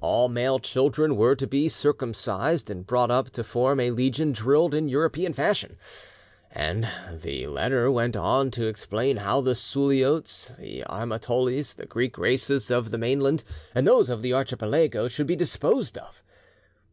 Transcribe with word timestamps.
All 0.00 0.28
male 0.28 0.60
children 0.60 1.16
were 1.16 1.34
to 1.34 1.44
be 1.44 1.68
circumcised, 1.68 2.70
and 2.70 2.86
brought 2.86 3.10
up 3.10 3.30
to 3.30 3.42
form 3.42 3.80
a 3.80 3.90
legion 3.90 4.30
drilled 4.30 4.74
in 4.74 4.88
European 4.88 5.32
fashion; 5.32 5.76
and 6.52 6.88
the 7.12 7.48
letter 7.48 7.90
went 7.90 8.16
on 8.16 8.52
to 8.52 8.66
explain 8.68 9.16
how 9.16 9.40
the 9.40 9.56
Suliots, 9.56 10.52
the 10.56 10.84
Armatolis, 10.88 11.72
the 11.72 11.86
Greek 11.86 12.16
races 12.16 12.70
of 12.70 12.92
the 12.92 12.98
mainland 12.98 13.42
and 13.74 13.84
those 13.84 14.08
of 14.08 14.22
the 14.22 14.32
Archipelago 14.32 15.08
should 15.08 15.26
be 15.26 15.34
disposed 15.34 15.98
of. 15.98 16.22